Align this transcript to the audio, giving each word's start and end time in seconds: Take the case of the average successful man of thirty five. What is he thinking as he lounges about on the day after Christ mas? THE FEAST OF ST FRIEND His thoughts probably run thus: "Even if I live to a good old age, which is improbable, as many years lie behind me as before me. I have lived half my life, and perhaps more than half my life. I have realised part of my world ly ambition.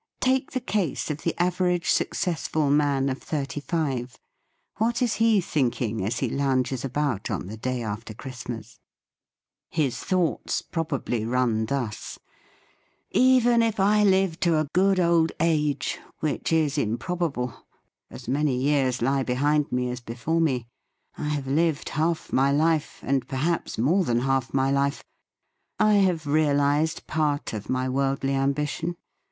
Take 0.19 0.53
the 0.53 0.59
case 0.61 1.11
of 1.11 1.19
the 1.21 1.39
average 1.39 1.87
successful 1.87 2.71
man 2.71 3.07
of 3.07 3.19
thirty 3.21 3.59
five. 3.59 4.17
What 4.79 4.99
is 5.03 5.17
he 5.21 5.39
thinking 5.41 6.03
as 6.03 6.17
he 6.17 6.27
lounges 6.27 6.83
about 6.83 7.29
on 7.29 7.45
the 7.45 7.55
day 7.55 7.83
after 7.83 8.15
Christ 8.15 8.49
mas? 8.49 8.79
THE 9.69 9.75
FEAST 9.75 9.75
OF 9.75 9.75
ST 9.75 9.75
FRIEND 9.75 9.85
His 9.85 10.03
thoughts 10.39 10.61
probably 10.63 11.23
run 11.27 11.67
thus: 11.67 12.17
"Even 13.11 13.61
if 13.61 13.79
I 13.79 14.03
live 14.03 14.39
to 14.39 14.57
a 14.57 14.65
good 14.73 14.99
old 14.99 15.33
age, 15.39 15.99
which 16.19 16.51
is 16.51 16.79
improbable, 16.79 17.53
as 18.09 18.27
many 18.27 18.55
years 18.57 19.03
lie 19.03 19.21
behind 19.21 19.71
me 19.71 19.91
as 19.91 19.99
before 19.99 20.41
me. 20.41 20.65
I 21.15 21.25
have 21.29 21.45
lived 21.45 21.89
half 21.89 22.33
my 22.33 22.51
life, 22.51 23.01
and 23.03 23.27
perhaps 23.27 23.77
more 23.77 24.03
than 24.03 24.21
half 24.21 24.51
my 24.51 24.71
life. 24.71 25.03
I 25.79 25.93
have 25.97 26.25
realised 26.25 27.05
part 27.05 27.53
of 27.53 27.69
my 27.69 27.87
world 27.87 28.23
ly 28.23 28.31
ambition. 28.33 28.95